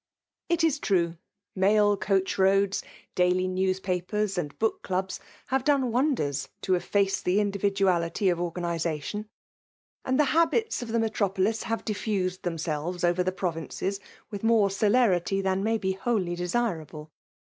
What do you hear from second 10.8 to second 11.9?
of the metropolis have